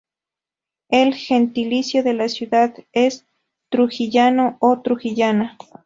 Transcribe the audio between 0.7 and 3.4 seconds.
El gentilicio de la ciudad es